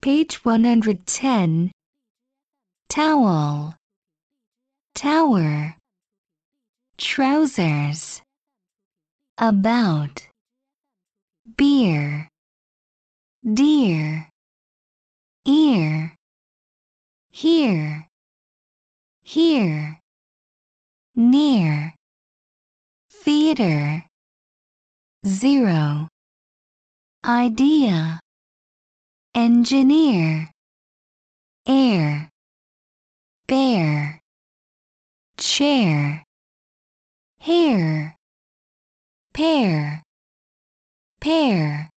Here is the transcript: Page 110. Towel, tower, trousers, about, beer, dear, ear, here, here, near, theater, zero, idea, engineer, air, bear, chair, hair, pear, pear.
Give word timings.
Page 0.00 0.44
110. 0.44 1.72
Towel, 2.88 3.74
tower, 4.94 5.76
trousers, 6.96 8.22
about, 9.36 10.26
beer, 11.56 12.28
dear, 13.44 14.30
ear, 15.44 16.14
here, 17.30 18.06
here, 19.22 20.00
near, 21.16 21.92
theater, 23.10 24.04
zero, 25.26 26.08
idea, 27.24 28.20
engineer, 29.48 30.50
air, 31.66 32.28
bear, 33.46 34.20
chair, 35.38 36.22
hair, 37.40 38.14
pear, 39.32 40.02
pear. 41.18 41.86